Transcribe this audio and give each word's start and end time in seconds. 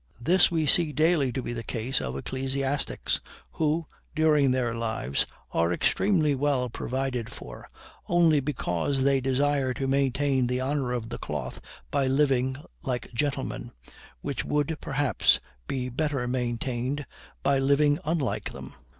This 0.19 0.49
we 0.49 0.65
see 0.65 0.91
daily 0.91 1.31
to 1.31 1.43
be 1.43 1.53
the 1.53 1.61
case 1.61 2.01
of 2.01 2.17
ecclesiastics, 2.17 3.19
who, 3.51 3.85
during 4.15 4.49
their 4.49 4.73
lives, 4.73 5.27
are 5.51 5.71
extremely 5.71 6.33
well 6.33 6.71
provided 6.71 7.31
for, 7.31 7.67
only 8.07 8.39
because 8.39 9.03
they 9.03 9.21
desire 9.21 9.75
to 9.75 9.85
maintain 9.85 10.47
the 10.47 10.59
honor 10.59 10.91
of 10.91 11.09
the 11.09 11.19
cloth 11.19 11.61
by 11.91 12.07
living 12.07 12.57
like 12.81 13.13
gentlemen, 13.13 13.69
which 14.21 14.43
would, 14.43 14.75
perhaps, 14.81 15.39
be 15.67 15.87
better 15.87 16.27
maintained 16.27 17.05
by 17.43 17.59
living 17.59 17.99
unlike 18.03 18.51
them. 18.53 18.73